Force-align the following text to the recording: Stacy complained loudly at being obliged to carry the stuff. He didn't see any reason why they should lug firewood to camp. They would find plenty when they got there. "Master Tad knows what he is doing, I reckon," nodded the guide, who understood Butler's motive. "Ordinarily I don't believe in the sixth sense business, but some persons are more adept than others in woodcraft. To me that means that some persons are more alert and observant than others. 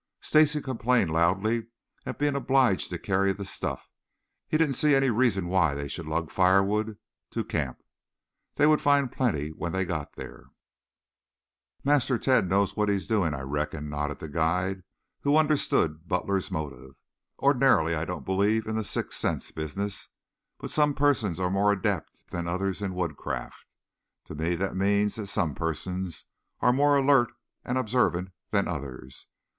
Stacy 0.19 0.61
complained 0.63 1.11
loudly 1.11 1.67
at 2.07 2.17
being 2.17 2.35
obliged 2.35 2.89
to 2.89 2.97
carry 2.97 3.33
the 3.33 3.45
stuff. 3.45 3.87
He 4.47 4.57
didn't 4.57 4.73
see 4.73 4.95
any 4.95 5.11
reason 5.11 5.47
why 5.47 5.75
they 5.75 5.87
should 5.87 6.07
lug 6.07 6.31
firewood 6.31 6.97
to 7.29 7.43
camp. 7.43 7.77
They 8.55 8.65
would 8.65 8.81
find 8.81 9.11
plenty 9.11 9.49
when 9.49 9.73
they 9.73 9.85
got 9.85 10.13
there. 10.13 10.45
"Master 11.83 12.17
Tad 12.17 12.49
knows 12.49 12.75
what 12.75 12.89
he 12.89 12.95
is 12.95 13.05
doing, 13.05 13.35
I 13.35 13.41
reckon," 13.41 13.91
nodded 13.91 14.17
the 14.17 14.27
guide, 14.27 14.81
who 15.19 15.37
understood 15.37 16.07
Butler's 16.07 16.49
motive. 16.49 16.95
"Ordinarily 17.37 17.93
I 17.93 18.03
don't 18.03 18.25
believe 18.25 18.65
in 18.65 18.75
the 18.75 18.83
sixth 18.83 19.19
sense 19.19 19.51
business, 19.51 20.07
but 20.57 20.71
some 20.71 20.95
persons 20.95 21.39
are 21.39 21.51
more 21.51 21.71
adept 21.71 22.29
than 22.29 22.47
others 22.47 22.81
in 22.81 22.95
woodcraft. 22.95 23.67
To 24.25 24.33
me 24.33 24.55
that 24.55 24.75
means 24.75 25.17
that 25.17 25.27
some 25.27 25.53
persons 25.53 26.25
are 26.59 26.73
more 26.73 26.97
alert 26.97 27.31
and 27.63 27.77
observant 27.77 28.31
than 28.49 28.67
others. 28.67 29.27